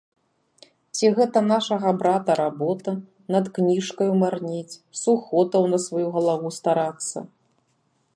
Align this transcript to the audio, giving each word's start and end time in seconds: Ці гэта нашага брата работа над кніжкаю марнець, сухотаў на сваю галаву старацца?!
Ці 0.99 1.09
гэта 1.17 1.41
нашага 1.49 1.91
брата 1.99 2.37
работа 2.39 2.91
над 3.35 3.45
кніжкаю 3.57 4.09
марнець, 4.23 4.79
сухотаў 5.03 5.69
на 5.75 5.81
сваю 5.85 6.07
галаву 6.17 6.49
старацца?! 6.59 7.17